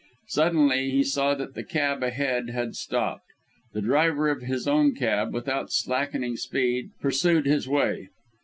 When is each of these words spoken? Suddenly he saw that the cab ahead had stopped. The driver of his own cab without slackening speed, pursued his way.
Suddenly 0.29 0.89
he 0.89 1.03
saw 1.03 1.35
that 1.35 1.53
the 1.53 1.63
cab 1.63 2.01
ahead 2.01 2.49
had 2.49 2.73
stopped. 2.75 3.27
The 3.73 3.83
driver 3.83 4.29
of 4.29 4.41
his 4.41 4.67
own 4.67 4.95
cab 4.95 5.31
without 5.31 5.71
slackening 5.71 6.37
speed, 6.37 6.89
pursued 7.01 7.45
his 7.45 7.69
way. 7.69 8.09